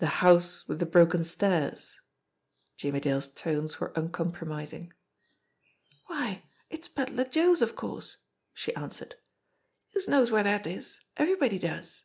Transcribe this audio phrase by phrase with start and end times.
[0.00, 1.98] "The house with the broken stairs."
[2.76, 4.92] Jimmie Dale's tones were uncompromising.
[6.08, 8.18] "Why, it's Pedler Joe's, of course!"
[8.52, 9.14] she answered.
[9.94, 11.00] "Yousa knows where dat is.
[11.16, 12.04] Everybody does."